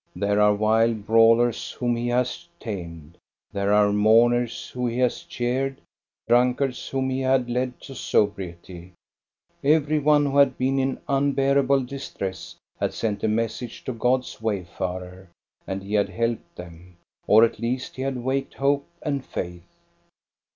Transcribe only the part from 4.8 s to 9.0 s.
he has cheered, drunkards whom he had led to sobriety.